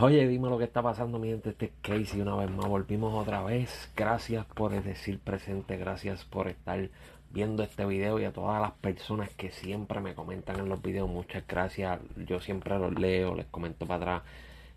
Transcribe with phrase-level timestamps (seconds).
[0.00, 1.50] Oye, dime lo que está pasando, mi gente.
[1.50, 2.68] Este es Casey una vez más.
[2.68, 3.90] Volvimos otra vez.
[3.96, 5.76] Gracias por decir presente.
[5.76, 6.88] Gracias por estar
[7.30, 11.10] viendo este video y a todas las personas que siempre me comentan en los videos.
[11.10, 12.00] Muchas gracias.
[12.28, 14.22] Yo siempre los leo, les comento para atrás.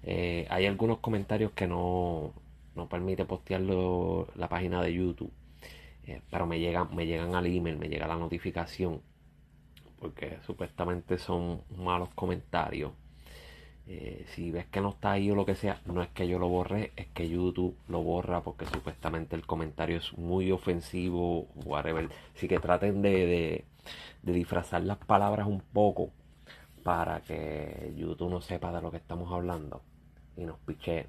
[0.02, 2.34] Eh, hay algunos comentarios que no,
[2.76, 5.32] no permite postearlo la página de YouTube.
[6.08, 9.02] Eh, pero me llegan, me llegan al email, me llega la notificación.
[10.00, 12.92] Porque supuestamente son malos comentarios.
[13.88, 16.40] Eh, si ves que no está ahí o lo que sea, no es que yo
[16.40, 22.10] lo borré, es que YouTube lo borra porque supuestamente el comentario es muy ofensivo, whatever.
[22.36, 23.66] Así que traten de,
[24.24, 26.12] de, disfrazar las palabras un poco
[26.84, 29.82] para que YouTube no sepa de lo que estamos hablando
[30.38, 31.08] y nos piche.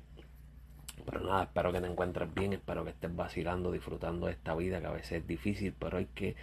[1.04, 4.80] Pero nada, espero que te encuentres bien, espero que estés vacilando, disfrutando de esta vida
[4.80, 6.36] que a veces es difícil, pero hay que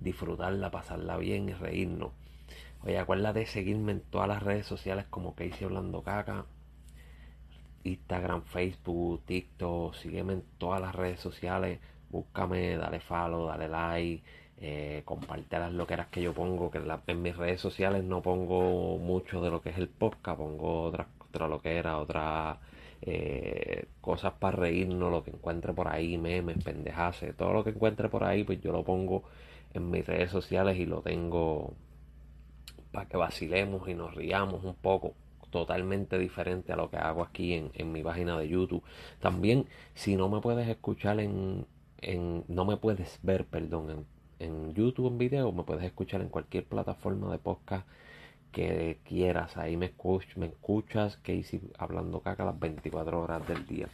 [0.00, 2.10] disfrutarla, pasarla bien y reírnos.
[2.84, 6.46] Oye, acuérdate de seguirme en todas las redes sociales como hice Hablando Caca.
[7.84, 9.94] Instagram, Facebook, TikTok.
[9.94, 11.78] Sígueme en todas las redes sociales.
[12.10, 14.24] Búscame, dale follow, dale like.
[14.58, 16.70] Eh, comparte las loqueras que yo pongo.
[16.72, 20.38] Que en, mis redes sociales no pongo mucho de lo que es el podcast.
[20.38, 22.58] Pongo otras otra loquera, otras
[23.02, 25.10] eh, cosas para reírnos.
[25.10, 27.36] Lo que encuentre por ahí, memes, pendejaces.
[27.36, 29.22] Todo lo que encuentre por ahí, pues yo lo pongo
[29.72, 31.74] en mis redes sociales y lo tengo
[32.92, 35.14] para que vacilemos y nos riamos un poco
[35.52, 38.82] totalmente diferente a lo que hago aquí en, mi página de YouTube.
[39.20, 41.66] También, si no me puedes escuchar en,
[42.00, 44.06] en no me puedes ver, perdón, en,
[44.40, 47.86] en, YouTube en video, me puedes escuchar en cualquier plataforma de podcast
[48.50, 49.56] que quieras.
[49.56, 53.88] Ahí me, escuch, me escuchas, hice hablando caca las 24 horas del día.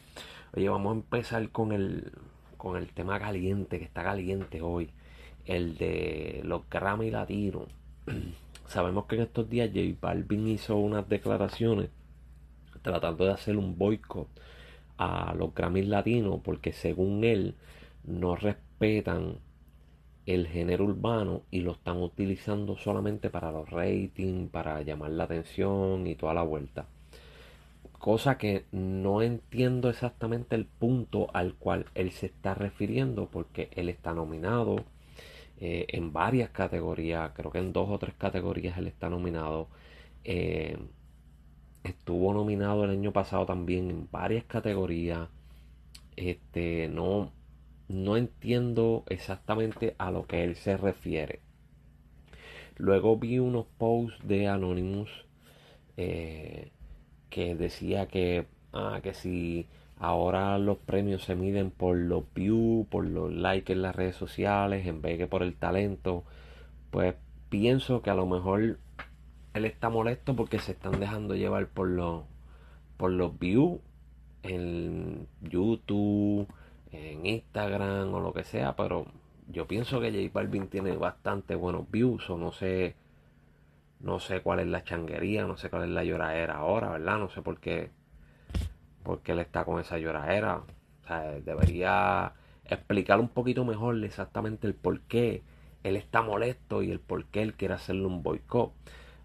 [0.54, 2.12] Oye, vamos a empezar con el,
[2.56, 4.91] con el tema caliente, que está caliente hoy.
[5.44, 7.66] El de los Grammy Latinos.
[8.69, 11.88] Sabemos que en estos días J Balvin hizo unas declaraciones
[12.83, 14.28] tratando de hacer un boicot
[14.98, 17.55] a los Grammys latinos porque según él
[18.05, 19.38] no respetan
[20.26, 26.06] el género urbano y lo están utilizando solamente para los ratings, para llamar la atención
[26.06, 26.84] y toda la vuelta.
[27.98, 33.88] Cosa que no entiendo exactamente el punto al cual él se está refiriendo porque él
[33.88, 34.84] está nominado
[35.60, 39.69] eh, en varias categorías, creo que en dos o tres categorías él está nominado.
[40.24, 40.78] Eh,
[41.84, 45.28] estuvo nominado el año pasado también en varias categorías.
[46.16, 47.32] Este, no,
[47.88, 51.41] no entiendo exactamente a lo que él se refiere.
[52.76, 55.10] Luego vi unos posts de Anonymous
[55.96, 56.70] eh,
[57.30, 59.66] que decía que, ah, que si
[60.00, 64.86] Ahora los premios se miden por los views, por los likes en las redes sociales,
[64.86, 66.25] en vez que por el talento.
[66.91, 67.14] Pues
[67.48, 68.78] pienso que a lo mejor
[69.54, 72.25] él está molesto porque se están dejando llevar por los,
[72.97, 73.81] por los views
[74.42, 76.47] en YouTube,
[76.92, 79.06] en Instagram o lo que sea, pero
[79.48, 82.94] yo pienso que J Balvin tiene bastante buenos views o no sé
[84.00, 87.19] no sé cuál es la changuería, no sé cuál es la lloradera ahora, ¿verdad?
[87.19, 87.91] No sé por qué
[89.03, 90.62] porque él está con esa lloradera.
[91.04, 95.42] O sea, debería explicar un poquito mejor exactamente el por qué
[95.84, 98.72] él está molesto y el por qué él quiere hacerle un boicot.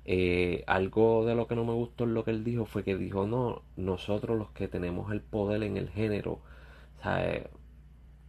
[0.06, 2.98] Eh, algo de lo que no me gustó en lo que él dijo fue que
[2.98, 6.42] dijo, no, nosotros los que tenemos el poder en el género,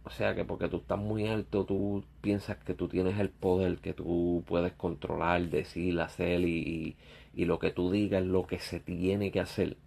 [0.03, 3.79] o sea que porque tú estás muy alto, tú piensas que tú tienes el poder,
[3.79, 6.95] que tú puedes controlar, decir, hacer y,
[7.33, 9.77] y, lo que tú digas es lo que se tiene que hacer.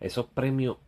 [0.00, 0.78] Esos premios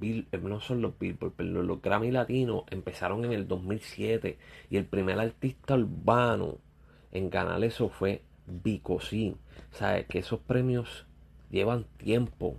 [0.00, 4.38] eh, no son los Billboard, pero los Grammy Latinos empezaron en el 2007
[4.70, 6.58] y el primer artista urbano
[7.12, 9.36] en ganar eso fue Vico Sí.
[9.70, 10.06] ¿Sabes?
[10.06, 11.06] Que esos premios
[11.50, 12.56] llevan tiempo,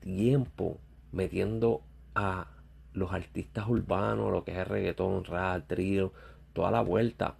[0.00, 0.78] tiempo
[1.10, 1.82] metiendo
[2.14, 2.46] a
[2.92, 6.12] los artistas urbanos, lo que es el reggaetón, rap, trío,
[6.52, 7.36] toda la vuelta.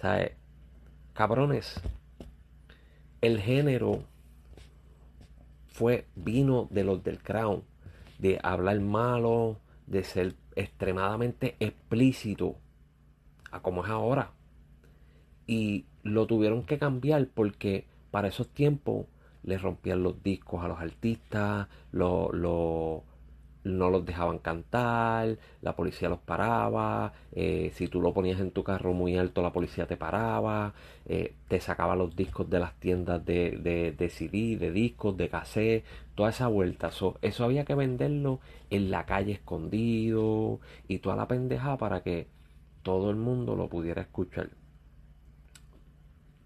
[0.00, 0.32] ¿Sabes?
[1.12, 1.80] Cabrones,
[3.20, 4.04] el género
[5.76, 7.62] fue, vino de los del Crown,
[8.18, 12.56] de hablar malo, de ser extremadamente explícito
[13.50, 14.32] a como es ahora.
[15.46, 19.04] Y lo tuvieron que cambiar porque para esos tiempos
[19.42, 23.04] le rompían los discos a los artistas, lo, lo,
[23.66, 28.62] no los dejaban cantar, la policía los paraba, eh, si tú lo ponías en tu
[28.62, 30.74] carro muy alto la policía te paraba,
[31.06, 35.84] eh, te sacaba los discos de las tiendas de, de, CD, de discos, de cassette,
[36.14, 36.90] toda esa vuelta.
[37.22, 38.40] eso había que venderlo
[38.70, 42.28] en la calle escondido y toda la pendeja para que
[42.82, 44.50] todo el mundo lo pudiera escuchar.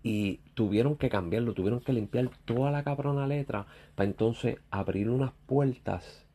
[0.02, 5.32] Y tuvieron que cambiarlo, tuvieron que limpiar toda la cabrona letra para entonces abrir unas
[5.46, 6.29] puertas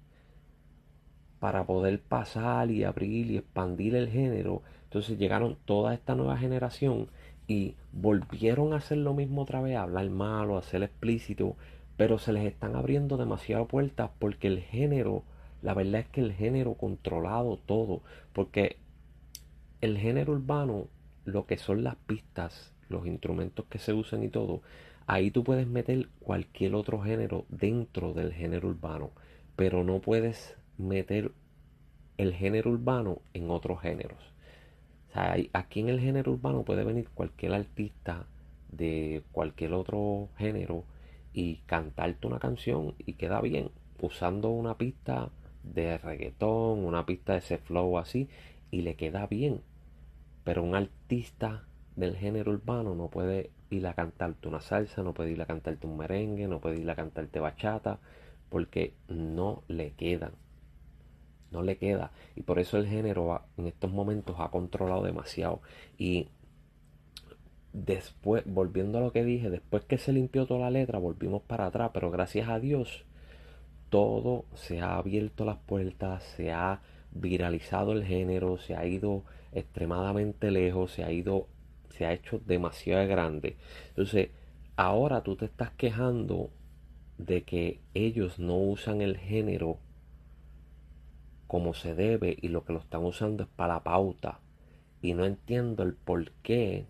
[1.45, 4.63] para poder pasar y abrir y expandir el género.
[4.85, 7.07] Entonces llegaron toda esta nueva generación
[7.47, 11.55] y volvieron a hacer lo mismo otra vez, a hablar malo, a ser explícito,
[11.97, 15.21] pero se les están abriendo demasiadas puertas porque el género,
[15.61, 18.01] la verdad es que el género controlado todo,
[18.33, 18.77] porque
[19.81, 20.87] el género urbano,
[21.25, 24.63] lo que son las pistas, los instrumentos que se usan y todo,
[25.05, 29.11] ahí tú puedes meter cualquier otro género dentro del género urbano,
[29.55, 31.31] pero no puedes meter
[32.17, 34.33] el género urbano en otros géneros.
[35.09, 38.27] O sea, aquí en el género urbano puede venir cualquier artista
[38.71, 40.83] de cualquier otro género
[41.33, 45.29] y cantarte una canción y queda bien usando una pista
[45.63, 48.29] de reggaetón, una pista de ese flow así
[48.71, 49.61] y le queda bien.
[50.43, 51.63] Pero un artista
[51.95, 55.87] del género urbano no puede ir a cantarte una salsa, no puede ir a cantarte
[55.87, 57.99] un merengue, no puede ir a cantarte bachata,
[58.49, 60.33] porque no le quedan.
[61.55, 62.11] No le queda.
[62.35, 65.61] Y por eso el género en estos momentos ha controlado demasiado.
[65.97, 66.27] Y
[67.73, 71.67] después, volviendo a lo que dije, después que se limpió toda la letra, volvimos para
[71.67, 71.91] atrás.
[71.93, 73.05] Pero gracias a Dios,
[73.89, 76.81] todo se ha abierto las puertas, se ha
[77.11, 79.23] viralizado el género, se ha ido
[79.53, 81.47] extremadamente lejos, se ha ido
[81.97, 83.57] se ha hecho demasiado grande.
[83.89, 84.29] Entonces,
[84.75, 86.49] ahora tú te estás quejando
[87.17, 89.79] de que ellos no usan el género
[91.47, 94.39] como se debe y lo que lo están usando es para la pauta.
[95.01, 96.85] Y no entiendo el por qué.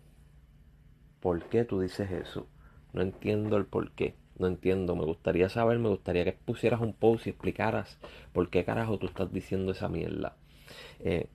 [1.20, 2.48] ¿Por qué tú dices eso?
[2.94, 4.16] No entiendo el por qué.
[4.38, 4.96] No entiendo.
[4.96, 7.98] Me gustaría saber, me gustaría que pusieras un post y explicaras
[8.34, 10.36] por qué carajo tú estás diciendo esa mierda.
[11.00, 11.28] Eh,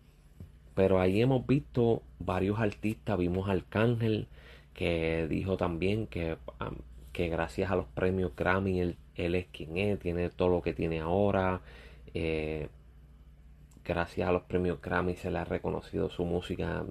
[0.74, 4.28] pero ahí hemos visto varios artistas, vimos a Arcángel
[4.74, 6.38] que dijo también que,
[7.12, 11.00] que gracias a los premios Grammy él, es quien es, tiene todo lo que tiene
[11.00, 11.60] ahora.
[12.14, 12.68] Eh,
[13.90, 16.84] gracias a los premios Grammy se le ha reconocido su música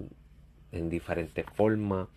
[0.70, 2.08] en diferentes formas.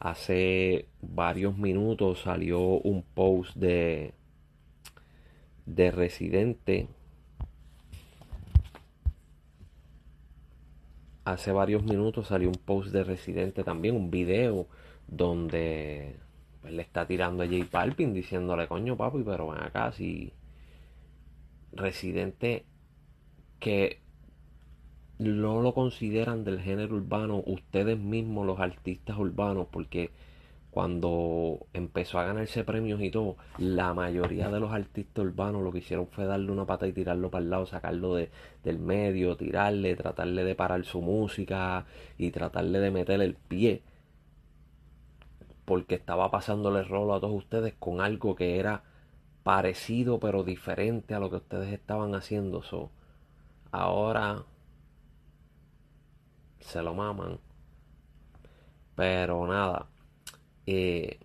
[0.00, 4.12] Hace varios minutos salió un post de,
[5.66, 6.88] de Residente
[11.24, 14.66] hace varios minutos salió un post de Residente también, un video
[15.06, 16.16] donde
[16.60, 20.32] pues, le está tirando a J Balvin diciéndole, coño papi, pero ven acá si
[21.72, 22.64] Residente
[23.58, 24.03] que
[25.18, 30.10] no lo consideran del género urbano ustedes mismos los artistas urbanos porque
[30.74, 35.78] cuando empezó a ganarse premios y todo, la mayoría de los artistas urbanos lo que
[35.78, 38.30] hicieron fue darle una pata y tirarlo para el lado, sacarlo de,
[38.64, 41.86] del medio, tirarle, tratarle de parar su música
[42.18, 43.82] y tratarle de meterle el pie.
[45.64, 48.82] Porque estaba pasándole rolo a todos ustedes con algo que era
[49.44, 52.64] parecido pero diferente a lo que ustedes estaban haciendo.
[52.64, 52.90] So,
[53.70, 54.44] ahora
[56.64, 57.38] se lo maman.
[58.96, 59.86] Pero nada,
[60.66, 61.18] eh,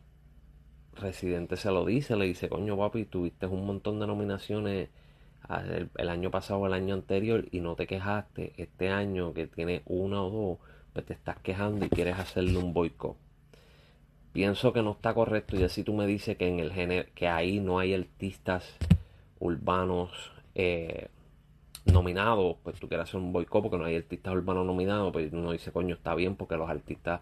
[0.95, 4.89] Residente se lo dice, le dice, coño papi, tuviste un montón de nominaciones
[5.97, 8.53] el, año pasado o el año anterior y no te quejaste.
[8.57, 10.57] Este año que tiene una o dos,
[10.93, 13.15] pues te estás quejando y quieres hacerle un boicot.
[14.33, 17.27] Pienso que no está correcto y así tú me dices que en el género, que
[17.27, 18.77] ahí no hay artistas
[19.39, 20.11] urbanos
[20.53, 21.07] eh,
[21.93, 25.51] nominados, pues tú quieres hacer un boicot porque no hay artistas urbanos nominados, pues uno
[25.51, 27.21] dice, coño, está bien porque los artistas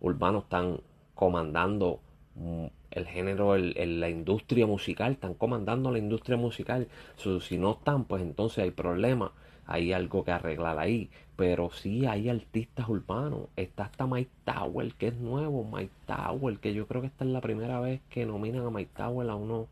[0.00, 0.80] urbanos están
[1.14, 2.00] comandando
[2.34, 6.88] mm, el género, el, la industria musical, están comandando la industria musical.
[7.16, 9.32] si no están, pues entonces hay problema,
[9.66, 11.10] hay algo que arreglar ahí.
[11.36, 13.48] Pero sí hay artistas urbanos.
[13.56, 17.30] Está hasta Mike Tower, que es nuevo, Mike Tower, que yo creo que esta es
[17.30, 19.68] la primera vez que nominan a Mike Tower a uno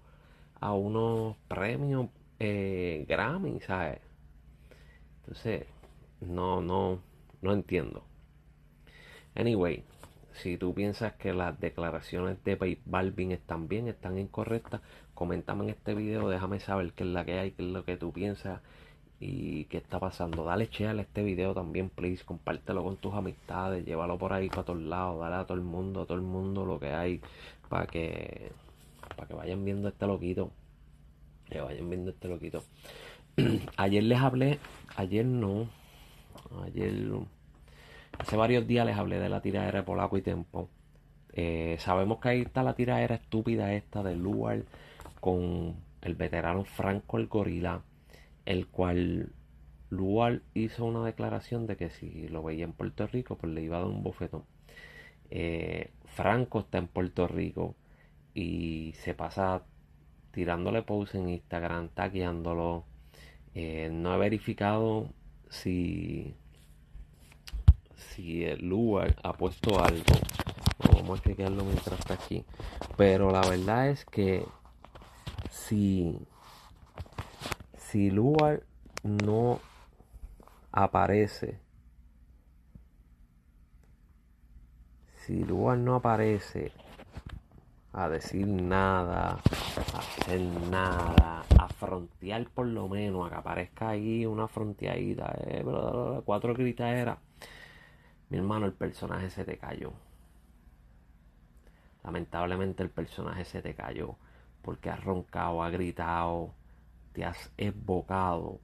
[0.60, 2.08] a unos premios
[2.38, 3.98] eh, Grammy, ¿sabes?
[5.20, 5.66] Entonces,
[6.20, 7.00] no, no,
[7.42, 8.04] no entiendo.
[9.34, 9.84] Anyway,
[10.32, 14.80] si tú piensas que las declaraciones de Balvin están bien, están incorrectas,
[15.14, 17.96] coméntame en este video, déjame saber qué es la que hay, qué es lo que
[17.96, 18.60] tú piensas
[19.20, 20.44] y qué está pasando.
[20.44, 24.64] Dale share a este video también, please, compártelo con tus amistades, llévalo por ahí para
[24.64, 27.20] todos lados, dale a todo el mundo, a todo el mundo lo que hay
[27.68, 28.50] para que
[29.16, 30.50] para que vayan viendo este loquito.
[31.50, 32.62] Que vayan viendo este loquito.
[33.76, 34.58] ayer les hablé,
[34.96, 35.68] ayer no,
[36.64, 36.92] ayer
[38.18, 40.68] Hace varios días les hablé de la tiradera de Polaco y Tempo.
[41.32, 44.64] Eh, sabemos que ahí está la tiradera estúpida esta de Luar
[45.20, 47.82] con el veterano Franco el Gorila,
[48.46, 49.32] el cual
[49.90, 53.78] Luar hizo una declaración de que si lo veía en Puerto Rico, pues le iba
[53.78, 54.44] a dar un bofetón.
[55.30, 57.76] Eh, Franco está en Puerto Rico
[58.34, 59.62] y se pasa
[60.32, 62.84] tirándole pose en Instagram, tagueándolo.
[63.54, 65.08] Eh, no he verificado
[65.48, 66.34] si,
[67.96, 70.14] si el lugar ha puesto algo.
[70.92, 72.44] Vamos a chequearlo mientras está aquí.
[72.96, 74.44] Pero la verdad es que
[75.50, 76.18] si,
[77.76, 78.62] si Lugar
[79.02, 79.60] no
[80.72, 81.58] aparece,
[85.26, 86.72] si Lugar no aparece
[87.92, 89.40] a decir nada,
[89.94, 95.64] a hacer nada, a frontear por lo menos, a que aparezca ahí una fronteadita, eh,
[96.24, 97.18] cuatro gritaderas.
[98.28, 99.92] Mi hermano, el personaje se te cayó.
[102.04, 104.16] Lamentablemente el personaje se te cayó
[104.62, 106.54] porque has roncado, has gritado,
[107.12, 108.60] te has evocado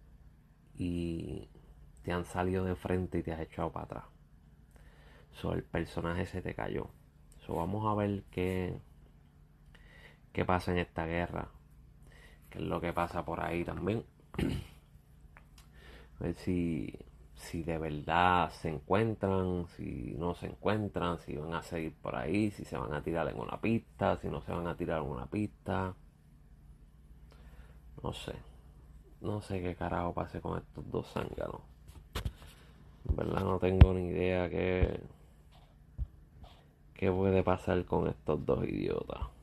[0.75, 1.49] y
[2.02, 4.04] te han salido de frente y te has echado para atrás.
[5.32, 6.88] So, el personaje se te cayó.
[7.46, 8.78] So, vamos a ver qué,
[10.32, 11.49] qué pasa en esta guerra,
[12.50, 14.04] qué es lo que pasa por ahí también.
[16.20, 16.92] a ver si,
[17.34, 22.50] si de verdad se encuentran, si no se encuentran, si van a seguir por ahí,
[22.50, 25.08] si se van a tirar en una pista, si no se van a tirar en
[25.08, 25.94] una pista.
[28.02, 28.34] No sé.
[29.20, 31.60] No sé qué carajo pase con estos dos zánganos.
[33.08, 35.00] En verdad no tengo ni idea qué,
[36.94, 39.36] qué puede pasar con estos dos idiotas.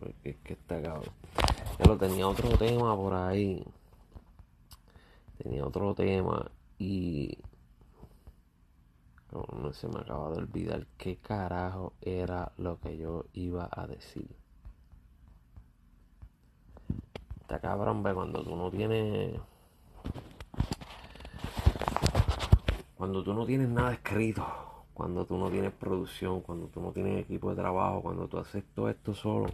[0.00, 1.12] Porque es que está cabrón.
[1.78, 3.62] Ya tenía otro tema por ahí.
[5.36, 7.38] Tenía otro tema y.
[9.30, 14.28] No, se me acaba de olvidar qué carajo era lo que yo iba a decir.
[17.42, 19.38] Está cabrón, ve, cuando tú no tienes.
[22.96, 24.44] Cuando tú no tienes nada escrito,
[24.94, 28.64] cuando tú no tienes producción, cuando tú no tienes equipo de trabajo, cuando tú haces
[28.74, 29.48] todo esto solo,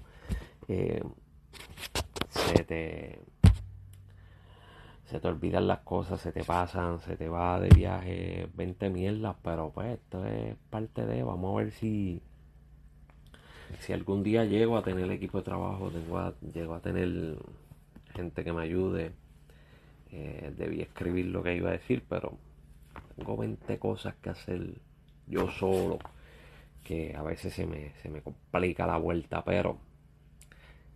[0.69, 1.03] eh,
[2.31, 3.21] se te
[5.07, 9.37] se te olvidan las cosas, se te pasan, se te va de viaje 20 mierdas,
[9.43, 12.21] pero pues esto es parte de, vamos a ver si
[13.81, 17.37] si algún día llego a tener equipo de trabajo, tengo a, llego a tener
[18.15, 19.13] gente que me ayude,
[20.11, 22.39] eh, debí escribir lo que iba a decir, pero
[23.17, 24.81] tengo 20 cosas que hacer
[25.27, 25.99] yo solo,
[26.85, 29.79] que a veces se me, se me complica la vuelta, pero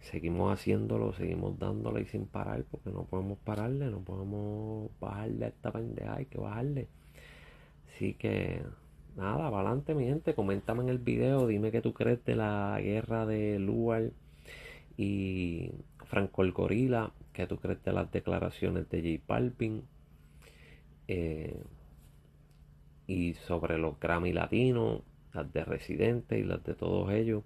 [0.00, 5.48] seguimos haciéndolo, seguimos dándole y sin parar, porque no podemos pararle, no podemos bajarle a
[5.48, 6.88] esta pendeja, hay que bajarle.
[7.88, 8.62] Así que
[9.16, 12.78] nada, para adelante mi gente, coméntame en el video, dime qué tú crees de la
[12.82, 14.10] guerra de Luar
[14.96, 15.72] y
[16.06, 19.84] Franco el Gorila, qué tú crees de las declaraciones de J Palpin
[21.08, 21.62] eh,
[23.06, 25.02] y sobre los Grammy latinos,
[25.34, 27.44] las de Residente y las de todos ellos.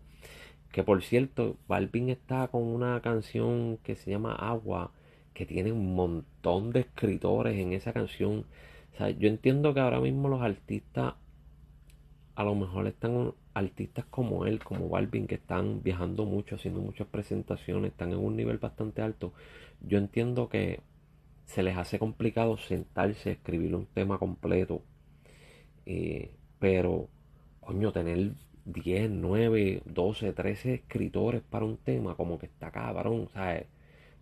[0.75, 4.91] Que por cierto, Balvin está con una canción que se llama Agua,
[5.33, 8.45] que tiene un montón de escritores en esa canción.
[8.93, 11.15] O sea, yo entiendo que ahora mismo los artistas,
[12.35, 17.07] a lo mejor están artistas como él, como Balvin, que están viajando mucho, haciendo muchas
[17.07, 19.33] presentaciones, están en un nivel bastante alto.
[19.81, 20.81] Yo entiendo que
[21.45, 24.83] se les hace complicado sentarse a escribir un tema completo.
[25.87, 27.09] Eh, pero,
[27.61, 28.33] coño, tener
[28.67, 33.67] 10, 9, 12, 13 escritores para un tema, como que está cabrón, ¿sabes?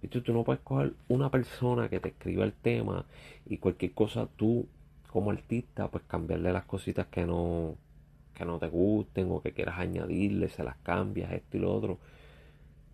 [0.00, 0.20] ¿Viste?
[0.20, 3.06] Tú no puedes coger una persona que te escriba el tema
[3.46, 4.66] y cualquier cosa tú,
[5.08, 7.76] como artista, pues cambiarle las cositas que no,
[8.34, 11.98] que no te gusten o que quieras añadirle, se las cambias, esto y lo otro.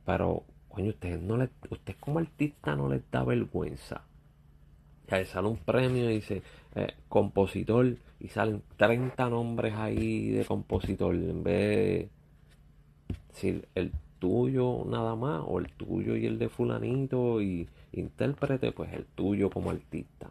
[0.04, 4.02] Pero, coño, ustedes no le, usted como artista no les da vergüenza.
[5.08, 6.42] Ya sale un premio y dice,
[6.74, 12.10] eh, compositor y salen 30 nombres ahí de compositor en vez de
[13.28, 18.92] decir el tuyo nada más o el tuyo y el de fulanito y intérprete pues
[18.92, 20.30] el tuyo como artista.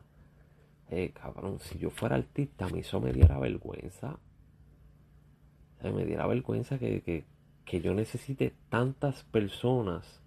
[0.90, 4.20] Eh cabrón si yo fuera artista a mí eso me diera vergüenza.
[5.84, 7.24] Me diera vergüenza que, que,
[7.66, 10.22] que yo necesite tantas personas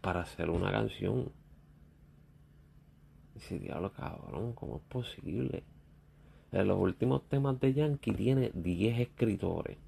[0.00, 1.32] para hacer una canción
[3.40, 5.62] ese diablo, cabrón, ¿cómo es posible?
[6.52, 9.78] En los últimos temas de Yankee tiene 10 escritores.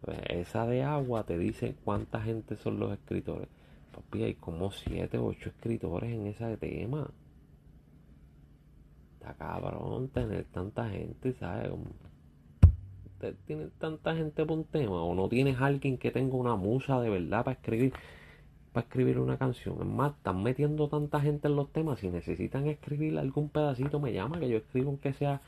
[0.00, 3.48] Pues esa de agua te dice cuánta gente son los escritores.
[3.92, 7.10] Papi, hay como 7 o 8 escritores en ese tema.
[9.14, 11.70] Está cabrón tener tanta gente, ¿sabes?
[13.06, 17.00] Usted tiene tanta gente por un tema o no tienes alguien que tenga una musa
[17.00, 17.92] de verdad para escribir
[18.74, 19.76] para escribir una canción.
[19.80, 22.00] Es más, están metiendo tanta gente en los temas.
[22.00, 25.40] Si necesitan escribir algún pedacito, me llama que yo escribo aunque sea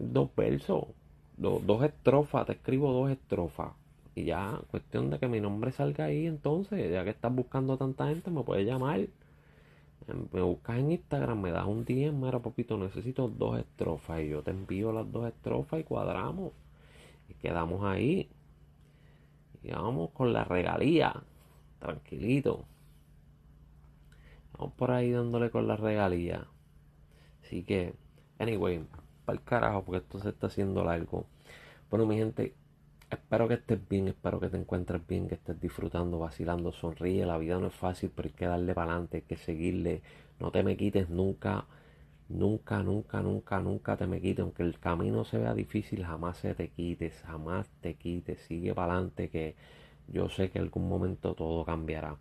[0.00, 0.86] dos versos,
[1.36, 3.72] dos estrofas, te escribo dos estrofas.
[4.16, 8.08] Y ya, cuestión de que mi nombre salga ahí entonces, ya que estás buscando tanta
[8.08, 9.06] gente, me puedes llamar.
[10.32, 14.20] Me buscas en Instagram, me das un DM, mira papito, necesito dos estrofas.
[14.20, 16.52] Y yo te envío las dos estrofas y cuadramos.
[17.28, 18.28] Y quedamos ahí.
[19.62, 21.22] Y vamos con la regalía.
[21.84, 22.64] Tranquilito.
[24.56, 26.46] Vamos por ahí dándole con la regalía.
[27.42, 27.94] Así que,
[28.38, 28.82] anyway,
[29.26, 31.26] para el carajo, porque esto se está haciendo largo.
[31.90, 32.54] Bueno, mi gente,
[33.10, 37.26] espero que estés bien, espero que te encuentres bien, que estés disfrutando, vacilando, sonríe.
[37.26, 40.00] La vida no es fácil, pero hay que darle para adelante, hay que seguirle.
[40.40, 41.66] No te me quites nunca,
[42.30, 44.42] nunca, nunca, nunca, nunca te me quites.
[44.42, 48.40] Aunque el camino se vea difícil, jamás se te quites, jamás te quites.
[48.40, 49.54] Sigue para adelante, que
[50.08, 52.16] yo sé que en algún momento todo cambiará.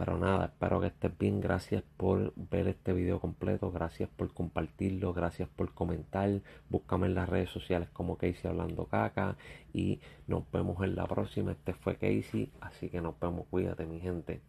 [0.00, 1.40] Pero nada, espero que estés bien.
[1.42, 3.70] Gracias por ver este video completo.
[3.70, 5.12] Gracias por compartirlo.
[5.12, 6.40] Gracias por comentar.
[6.70, 9.36] Búscame en las redes sociales como Casey Hablando Caca.
[9.74, 11.52] Y nos vemos en la próxima.
[11.52, 12.50] Este fue Casey.
[12.62, 13.46] Así que nos vemos.
[13.50, 14.40] Cuídate, mi gente.